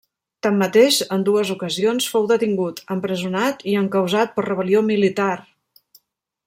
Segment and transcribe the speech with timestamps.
[0.45, 5.33] Tanmateix, en dues ocasions, fou detingut, empresonat i encausat per rebel·lió militar.